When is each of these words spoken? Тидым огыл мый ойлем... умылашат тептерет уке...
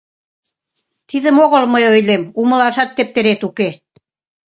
Тидым 1.09 1.35
огыл 1.45 1.63
мый 1.73 1.83
ойлем... 1.91 2.23
умылашат 2.41 2.89
тептерет 2.95 3.41
уке... 3.47 3.69